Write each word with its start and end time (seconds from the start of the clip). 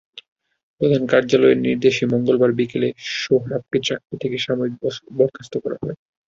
প্রধান 0.81 1.03
কার্যালয়ের 1.07 1.59
নির্দেশে 1.59 2.03
মঙ্গলবার 2.13 2.51
বিকেলে 2.59 2.87
সোহরাবকে 3.17 3.77
চাকরি 3.87 4.15
থেকে 4.23 4.37
সাময়িক 4.39 4.73
বরখাস্ত 5.17 5.53
করা 5.63 5.77
হয়। 5.81 5.97